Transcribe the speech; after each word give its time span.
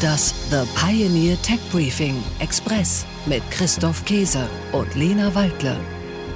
Das 0.00 0.34
The 0.50 0.62
Pioneer 0.76 1.36
Tech 1.42 1.58
Briefing 1.70 2.22
Express 2.38 3.04
mit 3.26 3.42
Christoph 3.50 4.02
Käse 4.06 4.48
und 4.72 4.94
Lena 4.94 5.34
Waldle. 5.34 5.76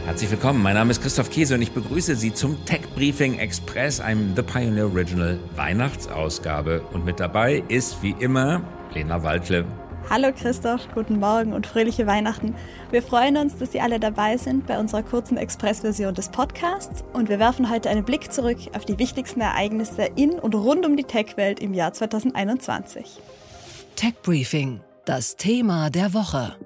Herzlich 0.05 0.31
willkommen, 0.31 0.63
mein 0.63 0.75
Name 0.75 0.91
ist 0.91 1.01
Christoph 1.01 1.31
Käse 1.31 1.55
und 1.55 1.63
ich 1.63 1.73
begrüße 1.73 2.15
Sie 2.15 2.35
zum 2.35 2.63
Tech 2.67 2.83
Briefing 2.95 3.39
Express, 3.39 4.01
einem 4.01 4.37
The 4.37 4.43
Pioneer 4.43 4.85
Original 4.89 5.39
Weihnachtsausgabe. 5.57 6.83
Und 6.93 7.07
mit 7.07 7.21
dabei 7.21 7.63
ist 7.69 8.03
wie 8.03 8.15
immer 8.19 8.61
Lena 8.93 9.23
Waldle. 9.23 9.65
Hallo 10.11 10.29
Christoph, 10.39 10.87
guten 10.93 11.19
Morgen 11.19 11.55
und 11.55 11.67
fröhliche 11.67 12.07
Weihnachten. 12.07 12.55
Wir 12.91 13.03
freuen 13.03 13.39
uns, 13.39 13.57
dass 13.57 13.73
Sie 13.73 13.81
alle 13.81 13.99
dabei 13.99 14.37
sind 14.37 14.67
bei 14.67 14.79
unserer 14.79 15.03
kurzen 15.03 15.39
Express-Version 15.39 16.13
des 16.13 16.29
Podcasts 16.29 17.03
und 17.15 17.31
wir 17.31 17.39
werfen 17.39 17.71
heute 17.71 17.89
einen 17.89 18.05
Blick 18.05 18.31
zurück 18.31 18.59
auf 18.77 18.85
die 18.85 18.99
wichtigsten 18.99 19.41
Ereignisse 19.41 20.03
in 20.17 20.33
und 20.33 20.55
rund 20.55 20.85
um 20.85 20.99
die 20.99 21.05
Tech-Welt 21.05 21.61
im 21.61 21.73
Jahr 21.73 21.95
2021. 21.95 23.23
Tech 23.97 24.15
Briefing, 24.23 24.81
das 25.05 25.37
Thema 25.37 25.89
der 25.89 26.15
Woche. 26.15 26.57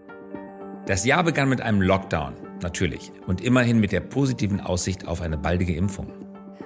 Das 0.86 1.04
Jahr 1.04 1.22
begann 1.22 1.50
mit 1.50 1.60
einem 1.60 1.82
Lockdown, 1.82 2.34
natürlich, 2.62 3.12
und 3.26 3.42
immerhin 3.42 3.80
mit 3.80 3.92
der 3.92 4.00
positiven 4.00 4.60
Aussicht 4.60 5.06
auf 5.06 5.20
eine 5.20 5.36
baldige 5.36 5.74
Impfung. 5.76 6.10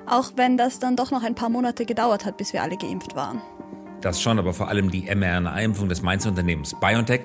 Auch 0.06 0.30
wenn 0.36 0.56
das 0.56 0.78
dann 0.78 0.94
doch 0.94 1.10
noch 1.10 1.24
ein 1.24 1.34
paar 1.34 1.48
Monate 1.48 1.84
gedauert 1.84 2.24
hat, 2.24 2.36
bis 2.36 2.52
wir 2.52 2.62
alle 2.62 2.76
geimpft 2.76 3.16
waren. 3.16 3.42
Das 4.02 4.22
schon, 4.22 4.38
aber 4.38 4.54
vor 4.54 4.68
allem 4.68 4.90
die 4.90 5.12
mRNA-Impfung 5.12 5.88
des 5.88 6.02
Mainzer 6.02 6.28
Unternehmens 6.28 6.76
BioNTech 6.80 7.22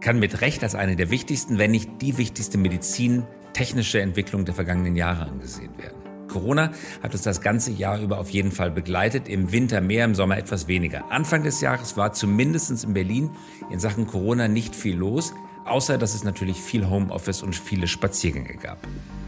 kann 0.00 0.18
mit 0.18 0.40
Recht 0.40 0.64
als 0.64 0.74
eine 0.74 0.96
der 0.96 1.10
wichtigsten, 1.10 1.58
wenn 1.58 1.70
nicht 1.70 2.02
die 2.02 2.18
wichtigste 2.18 2.58
medizintechnische 2.58 4.00
Entwicklung 4.00 4.44
der 4.44 4.54
vergangenen 4.54 4.96
Jahre 4.96 5.26
angesehen 5.26 5.78
werden. 5.78 5.99
Corona 6.30 6.70
hat 7.02 7.12
uns 7.12 7.22
das 7.22 7.40
ganze 7.42 7.72
Jahr 7.72 8.00
über 8.00 8.18
auf 8.18 8.30
jeden 8.30 8.52
Fall 8.52 8.70
begleitet, 8.70 9.28
im 9.28 9.52
Winter 9.52 9.80
mehr, 9.80 10.04
im 10.04 10.14
Sommer 10.14 10.38
etwas 10.38 10.68
weniger. 10.68 11.10
Anfang 11.10 11.42
des 11.42 11.60
Jahres 11.60 11.96
war 11.96 12.12
zumindest 12.12 12.84
in 12.84 12.94
Berlin 12.94 13.30
in 13.70 13.80
Sachen 13.80 14.06
Corona 14.06 14.48
nicht 14.48 14.74
viel 14.74 14.96
los, 14.96 15.34
außer 15.64 15.98
dass 15.98 16.14
es 16.14 16.24
natürlich 16.24 16.60
viel 16.60 16.88
Homeoffice 16.88 17.42
und 17.42 17.54
viele 17.54 17.86
Spaziergänge 17.86 18.56
gab. 18.56 18.78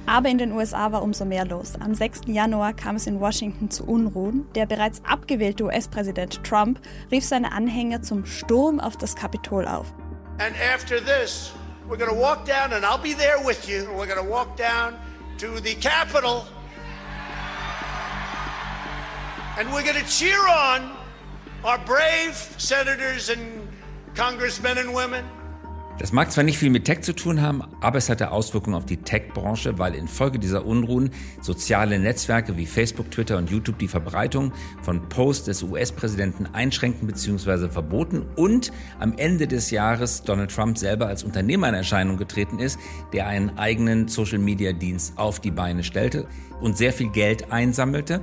Aber 0.07 0.29
in 0.29 0.39
den 0.39 0.53
USA 0.53 0.91
war 0.91 1.03
umso 1.03 1.25
mehr 1.25 1.45
los. 1.45 1.75
Am 1.81 1.95
6. 1.95 2.23
Januar 2.27 2.73
kam 2.73 2.97
es 2.97 3.07
in 3.07 3.21
Washington 3.21 3.71
zu 3.71 3.85
Unruhen. 3.85 4.47
Der 4.55 4.67
bereits 4.67 5.01
abgewählte 5.05 5.65
US-Präsident 5.65 6.43
Trump 6.43 6.81
rief 7.11 7.25
seine 7.25 7.53
Anhänger 7.53 8.03
zum 8.03 8.27
Sturm 8.27 8.81
auf 8.81 8.97
das 8.97 9.15
Kapitol 9.15 9.67
auf. 9.67 9.93
And 10.39 10.55
after 10.75 10.97
this, 10.97 11.53
we're 11.89 11.99
going 11.99 12.11
to 12.11 12.21
walk 12.21 12.45
down 12.47 12.73
and 12.73 12.85
I'll 12.85 13.01
be 13.01 13.15
there 13.15 13.39
with 13.45 13.69
you. 13.69 13.87
We're 13.97 14.13
going 14.13 14.25
to 14.25 14.29
walk 14.29 14.57
down 14.57 14.95
to 15.39 15.61
the 15.63 15.75
Capitol. 15.77 16.45
And 19.59 19.71
we're 19.71 19.83
going 19.83 20.03
to 20.03 20.09
cheer 20.09 20.41
on 20.49 20.93
our 21.63 21.79
brave 21.85 22.35
senators 22.57 23.29
and 23.29 23.69
congressmen 24.15 24.79
and 24.79 24.95
women. 24.95 25.25
Das 25.99 26.11
mag 26.11 26.33
zwar 26.33 26.43
nicht 26.43 26.59
viel 26.59 26.71
mit 26.71 26.87
Tech 26.87 27.03
zu 27.03 27.13
tun 27.13 27.43
haben, 27.43 27.63
aber 27.83 27.99
es 27.99 28.09
hatte 28.09 28.31
Auswirkungen 28.31 28.75
auf 28.75 28.87
die 28.87 28.97
Tech-Branche, 28.97 29.79
weil 29.79 29.95
infolge 29.95 30.39
dieser 30.39 30.65
Unruhen 30.65 31.11
soziale 31.43 31.99
Netzwerke 31.99 32.57
wie 32.57 32.65
Facebook, 32.65 33.11
Twitter 33.11 33.37
und 33.37 33.51
YouTube 33.51 33.79
die 33.79 33.89
Verbreitung 33.89 34.53
von 34.81 35.09
Posts 35.11 35.45
des 35.45 35.63
US-Präsidenten 35.63 36.47
einschränken 36.47 37.07
bzw. 37.07 37.69
verboten 37.69 38.25
und 38.37 38.73
am 39.01 39.17
Ende 39.19 39.47
des 39.47 39.71
Jahres 39.71 40.23
Donald 40.23 40.51
Trump 40.51 40.79
selber 40.79 41.09
als 41.09 41.25
Unternehmer 41.25 41.69
in 41.69 41.75
Erscheinung 41.75 42.17
getreten 42.17 42.59
ist, 42.59 42.81
der 43.13 43.27
einen 43.27 43.59
eigenen 43.59 44.09
Social-Media-Dienst 44.09 45.19
auf 45.19 45.41
die 45.41 45.51
Beine 45.51 45.85
stellte 45.85 46.27
und 46.61 46.79
sehr 46.79 46.95
viel 46.95 47.11
Geld 47.11 47.53
einsammelte. 47.53 48.23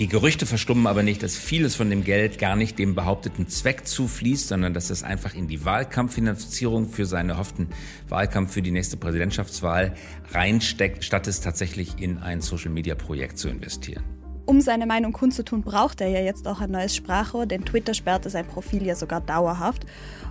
Die 0.00 0.08
Gerüchte 0.08 0.46
verstummen 0.46 0.86
aber 0.86 1.02
nicht, 1.02 1.22
dass 1.22 1.36
vieles 1.36 1.76
von 1.76 1.90
dem 1.90 2.04
Geld 2.04 2.38
gar 2.38 2.56
nicht 2.56 2.78
dem 2.78 2.94
behaupteten 2.94 3.48
Zweck 3.48 3.86
zufließt, 3.86 4.48
sondern 4.48 4.72
dass 4.72 4.88
es 4.88 5.02
einfach 5.02 5.34
in 5.34 5.46
die 5.46 5.62
Wahlkampffinanzierung 5.66 6.88
für 6.88 7.04
seinen 7.04 7.28
erhofften 7.28 7.68
Wahlkampf 8.08 8.50
für 8.50 8.62
die 8.62 8.70
nächste 8.70 8.96
Präsidentschaftswahl 8.96 9.92
reinsteckt, 10.30 11.04
statt 11.04 11.26
es 11.26 11.42
tatsächlich 11.42 12.00
in 12.00 12.16
ein 12.16 12.40
Social-Media-Projekt 12.40 13.36
zu 13.36 13.50
investieren. 13.50 14.02
Um 14.46 14.62
seine 14.62 14.86
Meinung 14.86 15.12
kundzutun, 15.12 15.60
braucht 15.60 16.00
er 16.00 16.08
ja 16.08 16.20
jetzt 16.20 16.48
auch 16.48 16.62
ein 16.62 16.70
neues 16.70 16.96
Sprachrohr, 16.96 17.44
denn 17.44 17.66
Twitter 17.66 17.92
sperrte 17.92 18.30
sein 18.30 18.46
Profil 18.46 18.86
ja 18.86 18.94
sogar 18.94 19.20
dauerhaft. 19.20 19.84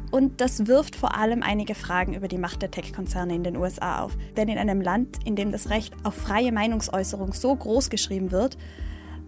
Und 0.09 0.41
das 0.41 0.65
wirft 0.65 0.95
vor 0.95 1.15
allem 1.15 1.43
einige 1.43 1.75
Fragen 1.75 2.15
über 2.15 2.27
die 2.27 2.39
Macht 2.39 2.63
der 2.63 2.71
Tech-Konzerne 2.71 3.35
in 3.35 3.43
den 3.43 3.55
USA 3.55 4.01
auf. 4.01 4.17
Denn 4.35 4.49
in 4.49 4.57
einem 4.57 4.81
Land, 4.81 5.19
in 5.25 5.35
dem 5.35 5.51
das 5.51 5.69
Recht 5.69 5.93
auf 6.01 6.15
freie 6.15 6.51
Meinungsäußerung 6.51 7.33
so 7.33 7.55
groß 7.55 7.91
geschrieben 7.91 8.31
wird, 8.31 8.57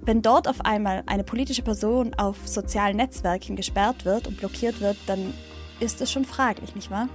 wenn 0.04 0.22
dort 0.22 0.48
auf 0.48 0.62
einmal 0.66 1.04
eine 1.06 1.24
politische 1.24 1.62
Person 1.62 2.14
auf 2.16 2.38
sozialen 2.46 2.98
Netzwerken 2.98 3.56
gesperrt 3.56 4.06
wird 4.06 4.28
und 4.28 4.38
blockiert 4.38 4.82
wird, 4.82 4.98
dann 5.08 5.34
ist 5.80 6.02
das 6.02 6.12
schon 6.12 6.26
fraglich, 6.26 6.76
nicht 6.76 6.92
wahr? 6.92 7.08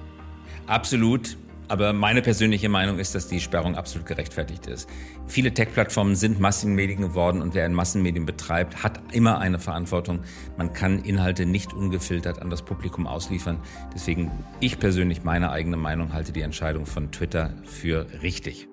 Absolut. 0.66 1.36
Aber 1.68 1.92
meine 1.92 2.22
persönliche 2.22 2.68
Meinung 2.68 3.00
ist, 3.00 3.16
dass 3.16 3.26
die 3.26 3.40
Sperrung 3.40 3.74
absolut 3.74 4.06
gerechtfertigt 4.06 4.68
ist. 4.68 4.88
Viele 5.26 5.52
Tech-Plattformen 5.52 6.14
sind 6.14 6.38
Massenmedien 6.38 7.00
geworden 7.00 7.42
und 7.42 7.54
wer 7.54 7.64
ein 7.64 7.74
Massenmedien 7.74 8.24
betreibt, 8.24 8.84
hat 8.84 9.00
immer 9.12 9.40
eine 9.40 9.58
Verantwortung. 9.58 10.20
Man 10.56 10.72
kann 10.72 11.00
Inhalte 11.00 11.44
nicht 11.44 11.72
ungefiltert 11.72 12.40
an 12.40 12.50
das 12.50 12.62
Publikum 12.62 13.08
ausliefern. 13.08 13.58
Deswegen, 13.92 14.30
ich 14.60 14.78
persönlich, 14.78 15.24
meine 15.24 15.50
eigene 15.50 15.76
Meinung, 15.76 16.12
halte 16.12 16.30
die 16.30 16.42
Entscheidung 16.42 16.86
von 16.86 17.10
Twitter 17.10 17.52
für 17.64 18.06
richtig. 18.22 18.68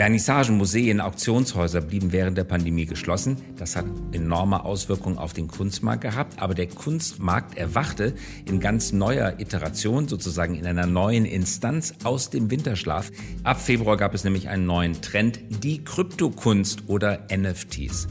Vernissagen, 0.00 0.56
Museen, 0.56 0.98
Auktionshäuser 1.02 1.82
blieben 1.82 2.10
während 2.10 2.38
der 2.38 2.44
Pandemie 2.44 2.86
geschlossen. 2.86 3.36
Das 3.58 3.76
hat 3.76 3.84
enorme 4.12 4.64
Auswirkungen 4.64 5.18
auf 5.18 5.34
den 5.34 5.46
Kunstmarkt 5.46 6.00
gehabt. 6.00 6.40
Aber 6.40 6.54
der 6.54 6.68
Kunstmarkt 6.68 7.58
erwachte 7.58 8.14
in 8.46 8.60
ganz 8.60 8.92
neuer 8.92 9.34
Iteration, 9.40 10.08
sozusagen 10.08 10.54
in 10.54 10.64
einer 10.64 10.86
neuen 10.86 11.26
Instanz 11.26 11.92
aus 12.02 12.30
dem 12.30 12.50
Winterschlaf. 12.50 13.10
Ab 13.44 13.60
Februar 13.60 13.98
gab 13.98 14.14
es 14.14 14.24
nämlich 14.24 14.48
einen 14.48 14.64
neuen 14.64 15.02
Trend, 15.02 15.38
die 15.62 15.84
Kryptokunst 15.84 16.84
oder 16.88 17.26
NFTs. 17.30 18.08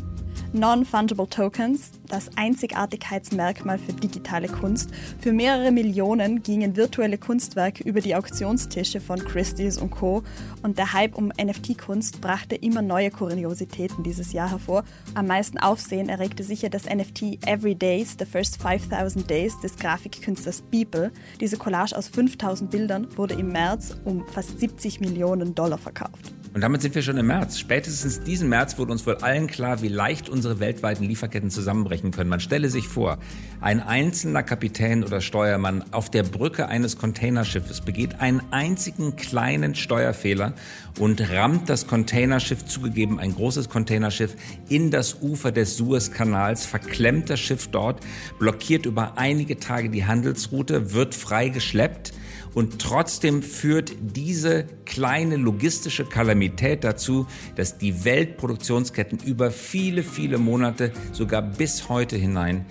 Non-Fungible 0.51 1.29
Tokens, 1.29 1.91
das 2.07 2.31
Einzigartigkeitsmerkmal 2.35 3.77
für 3.77 3.93
digitale 3.93 4.47
Kunst. 4.47 4.89
Für 5.19 5.31
mehrere 5.31 5.71
Millionen 5.71 6.41
gingen 6.41 6.75
virtuelle 6.75 7.19
Kunstwerke 7.19 7.83
über 7.83 8.01
die 8.01 8.15
Auktionstische 8.15 8.99
von 8.99 9.19
Christie's 9.19 9.77
und 9.77 9.91
Co. 9.91 10.23
Und 10.63 10.79
der 10.79 10.93
Hype 10.93 11.15
um 11.15 11.27
NFT-Kunst 11.27 12.19
brachte 12.19 12.55
immer 12.55 12.81
neue 12.81 13.11
Kuriositäten 13.11 14.03
dieses 14.03 14.33
Jahr 14.33 14.49
hervor. 14.49 14.85
Am 15.13 15.27
meisten 15.27 15.59
Aufsehen 15.59 16.09
erregte 16.09 16.43
sicher 16.43 16.69
das 16.69 16.85
NFT 16.85 17.45
Every 17.45 17.75
Days, 17.75 18.15
The 18.17 18.25
First 18.25 18.59
5000 18.59 19.29
Days 19.29 19.59
des 19.59 19.75
Grafikkünstlers 19.75 20.63
Beeple. 20.63 21.11
Diese 21.39 21.57
Collage 21.57 21.95
aus 21.95 22.07
5000 22.07 22.71
Bildern 22.71 23.07
wurde 23.15 23.35
im 23.35 23.49
März 23.49 23.95
um 24.03 24.25
fast 24.27 24.59
70 24.59 24.99
Millionen 24.99 25.53
Dollar 25.53 25.77
verkauft. 25.77 26.33
Und 26.51 26.61
damit 26.61 26.81
sind 26.81 26.95
wir 26.95 27.03
schon 27.03 27.17
im 27.17 27.27
März. 27.27 27.59
Spätestens 27.59 28.21
diesen 28.21 28.49
März 28.49 28.79
wurde 28.79 28.91
uns 28.91 29.05
wohl 29.05 29.17
allen 29.17 29.45
klar, 29.45 29.83
wie 29.83 29.87
leicht 29.87 30.29
unsere 30.29 30.59
weltweiten 30.59 31.03
Lieferketten 31.03 31.51
zusammenbrechen 31.51 32.09
können. 32.09 32.29
Man 32.29 32.39
stelle 32.39 32.69
sich 32.69 32.87
vor, 32.87 33.19
ein 33.61 33.79
einzelner 33.79 34.41
Kapitän 34.41 35.03
oder 35.03 35.21
Steuermann 35.21 35.85
auf 35.91 36.09
der 36.09 36.23
Brücke 36.23 36.67
eines 36.67 36.97
Containerschiffes 36.97 37.81
begeht 37.81 38.19
einen 38.19 38.41
einzigen 38.49 39.15
kleinen 39.15 39.75
Steuerfehler 39.75 40.53
und 40.97 41.21
rammt 41.31 41.69
das 41.69 41.85
Containerschiff, 41.85 42.65
zugegeben 42.65 43.19
ein 43.19 43.35
großes 43.35 43.69
Containerschiff, 43.69 44.35
in 44.69 44.89
das 44.89 45.21
Ufer 45.21 45.51
des 45.51 45.77
Suezkanals, 45.77 46.65
verklemmt 46.65 47.29
das 47.29 47.39
Schiff 47.39 47.67
dort, 47.67 47.99
blockiert 48.39 48.87
über 48.87 49.17
einige 49.17 49.59
Tage 49.59 49.89
die 49.89 50.05
Handelsroute, 50.05 50.93
wird 50.93 51.13
freigeschleppt 51.13 52.13
und 52.53 52.79
trotzdem 52.79 53.41
führt 53.41 53.93
diese 54.01 54.65
kleine 54.85 55.35
logistische 55.35 56.05
Kalamität 56.05 56.83
dazu, 56.83 57.27
dass 57.55 57.77
die 57.77 58.03
Weltproduktionsketten 58.05 59.19
über 59.19 59.51
viele, 59.51 60.03
viele 60.03 60.37
Monate, 60.37 60.91
sogar 61.11 61.41
bis 61.41 61.89
heute 61.89 62.15
hinein, 62.15 62.65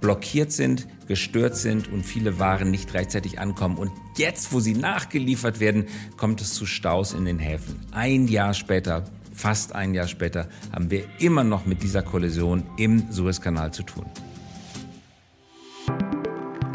blockiert 0.00 0.52
sind, 0.52 0.88
gestört 1.06 1.56
sind 1.56 1.90
und 1.90 2.04
viele 2.04 2.38
Waren 2.38 2.70
nicht 2.70 2.92
rechtzeitig 2.92 3.38
ankommen. 3.38 3.78
Und 3.78 3.92
jetzt, 4.16 4.52
wo 4.52 4.60
sie 4.60 4.74
nachgeliefert 4.74 5.60
werden, 5.60 5.86
kommt 6.16 6.40
es 6.40 6.54
zu 6.54 6.66
Staus 6.66 7.14
in 7.14 7.24
den 7.24 7.38
Häfen. 7.38 7.80
Ein 7.92 8.26
Jahr 8.28 8.52
später, 8.52 9.04
fast 9.32 9.74
ein 9.74 9.94
Jahr 9.94 10.08
später, 10.08 10.48
haben 10.72 10.90
wir 10.90 11.04
immer 11.20 11.44
noch 11.44 11.64
mit 11.64 11.82
dieser 11.82 12.02
Kollision 12.02 12.64
im 12.76 13.10
Suezkanal 13.10 13.72
zu 13.72 13.84
tun. 13.84 14.04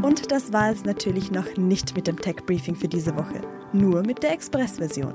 Und 0.08 0.32
das 0.32 0.54
war 0.54 0.72
es 0.72 0.86
natürlich 0.86 1.32
noch 1.32 1.58
nicht 1.58 1.94
mit 1.94 2.08
dem 2.08 2.18
Tech 2.18 2.38
Briefing 2.46 2.76
für 2.78 2.88
diese 2.88 3.14
Woche, 3.18 3.42
nur 3.74 4.04
mit 4.04 4.24
der 4.24 4.32
Express-Version. 4.32 5.12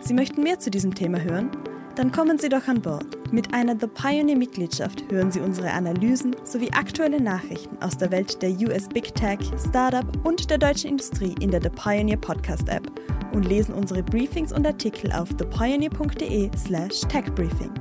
Sie 0.00 0.12
möchten 0.12 0.42
mehr 0.42 0.58
zu 0.58 0.70
diesem 0.70 0.94
Thema 0.94 1.18
hören? 1.18 1.50
Dann 1.94 2.12
kommen 2.12 2.38
Sie 2.38 2.50
doch 2.50 2.68
an 2.68 2.82
Bord. 2.82 3.32
Mit 3.32 3.54
einer 3.54 3.74
The 3.80 3.86
Pioneer-Mitgliedschaft 3.86 5.10
hören 5.10 5.32
Sie 5.32 5.40
unsere 5.40 5.70
Analysen 5.70 6.36
sowie 6.44 6.70
aktuelle 6.72 7.18
Nachrichten 7.18 7.78
aus 7.82 7.96
der 7.96 8.10
Welt 8.10 8.42
der 8.42 8.50
US 8.50 8.90
Big 8.90 9.14
Tech, 9.14 9.38
Startup 9.70 10.04
und 10.26 10.50
der 10.50 10.58
deutschen 10.58 10.90
Industrie 10.90 11.34
in 11.40 11.50
der 11.50 11.62
The 11.62 11.70
Pioneer 11.70 12.18
Podcast 12.18 12.68
App 12.68 12.92
und 13.32 13.48
lesen 13.48 13.74
unsere 13.74 14.02
Briefings 14.02 14.52
und 14.52 14.66
Artikel 14.66 15.12
auf 15.12 15.30
thepioneer.de/slash 15.30 17.00
techbriefing. 17.08 17.72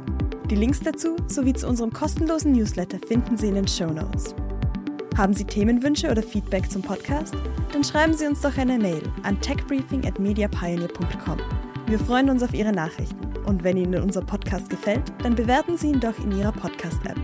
Die 0.49 0.55
Links 0.55 0.79
dazu 0.79 1.17
sowie 1.27 1.53
zu 1.53 1.67
unserem 1.67 1.91
kostenlosen 1.91 2.53
Newsletter 2.53 2.99
finden 3.05 3.35
Sie 3.35 3.49
in 3.49 3.55
den 3.55 3.67
Show 3.67 3.91
Notes. 3.91 4.33
Haben 5.17 5.33
Sie 5.33 5.45
Themenwünsche 5.45 6.11
oder 6.11 6.21
Feedback 6.21 6.69
zum 6.69 6.81
Podcast? 6.81 7.35
Dann 7.71 7.85
schreiben 7.85 8.13
Sie 8.13 8.27
uns 8.27 8.41
doch 8.41 8.57
eine 8.57 8.77
Mail 8.77 9.01
an 9.23 9.39
techbriefing@mediapioneer.com. 9.39 11.37
Wir 11.87 11.99
freuen 11.99 12.29
uns 12.29 12.43
auf 12.43 12.53
Ihre 12.53 12.73
Nachrichten 12.73 13.37
und 13.45 13.63
wenn 13.63 13.77
Ihnen 13.77 14.03
unser 14.03 14.21
Podcast 14.21 14.69
gefällt, 14.69 15.13
dann 15.23 15.33
bewerten 15.33 15.77
Sie 15.77 15.87
ihn 15.91 16.01
doch 16.01 16.19
in 16.19 16.37
Ihrer 16.37 16.51
Podcast-App. 16.51 17.15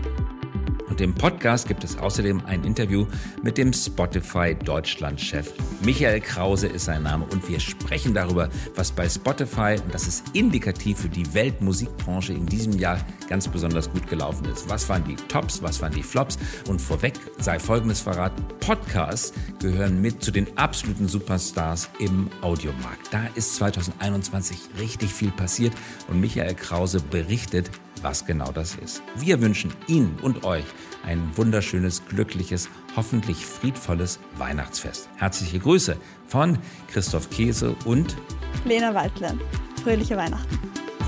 Und 0.92 1.00
im 1.00 1.14
Podcast 1.14 1.68
gibt 1.68 1.84
es 1.84 1.96
außerdem 1.96 2.44
ein 2.44 2.64
Interview 2.64 3.06
mit 3.42 3.56
dem 3.56 3.72
Spotify 3.72 4.54
Deutschland-Chef. 4.54 5.50
Michael 5.82 6.20
Krause 6.20 6.66
ist 6.66 6.84
sein 6.84 7.04
Name 7.04 7.24
und 7.32 7.48
wir 7.48 7.60
sprechen 7.60 8.12
darüber, 8.12 8.50
was 8.74 8.92
bei 8.92 9.08
Spotify, 9.08 9.76
und 9.82 9.94
das 9.94 10.06
ist 10.06 10.22
indikativ 10.34 10.98
für 10.98 11.08
die 11.08 11.32
Weltmusikbranche 11.32 12.34
in 12.34 12.44
diesem 12.44 12.78
Jahr 12.78 12.98
ganz 13.26 13.48
besonders 13.48 13.90
gut 13.90 14.06
gelaufen 14.06 14.44
ist. 14.52 14.68
Was 14.68 14.86
waren 14.90 15.02
die 15.04 15.16
Tops, 15.16 15.62
was 15.62 15.80
waren 15.80 15.94
die 15.94 16.02
Flops? 16.02 16.36
Und 16.68 16.78
vorweg 16.78 17.14
sei 17.38 17.58
folgendes 17.58 18.02
Verrat, 18.02 18.34
Podcasts 18.60 19.32
gehören 19.60 20.02
mit 20.02 20.22
zu 20.22 20.30
den 20.30 20.58
absoluten 20.58 21.08
Superstars 21.08 21.88
im 22.00 22.28
Audiomarkt. 22.42 23.08
Da 23.10 23.28
ist 23.34 23.54
2021 23.54 24.58
richtig 24.78 25.10
viel 25.10 25.30
passiert 25.30 25.72
und 26.08 26.20
Michael 26.20 26.54
Krause 26.54 27.00
berichtet, 27.00 27.70
was 28.02 28.24
genau 28.24 28.52
das 28.52 28.74
ist. 28.76 29.02
Wir 29.16 29.40
wünschen 29.40 29.72
Ihnen 29.86 30.18
und 30.22 30.44
euch 30.44 30.64
ein 31.04 31.20
wunderschönes, 31.36 32.04
glückliches, 32.06 32.68
hoffentlich 32.96 33.44
friedvolles 33.44 34.18
Weihnachtsfest. 34.36 35.08
Herzliche 35.16 35.58
Grüße 35.58 35.96
von 36.26 36.58
Christoph 36.88 37.30
Käse 37.30 37.74
und 37.84 38.16
Lena 38.64 38.94
Waldle. 38.94 39.38
Fröhliche 39.82 40.16
Weihnachten. 40.16 40.58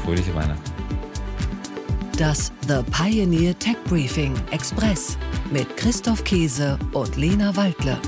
Fröhliche 0.04 0.34
Weihnachten. 0.34 0.72
Das 2.18 2.52
The 2.68 2.82
Pioneer 2.92 3.58
Tech 3.58 3.76
Briefing 3.88 4.34
Express 4.52 5.18
mit 5.52 5.76
Christoph 5.76 6.22
Käse 6.24 6.78
und 6.92 7.16
Lena 7.16 7.54
Waldle. 7.56 7.98